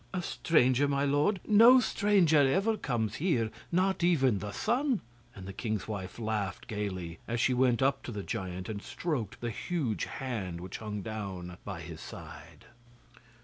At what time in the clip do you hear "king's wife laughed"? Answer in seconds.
5.53-6.67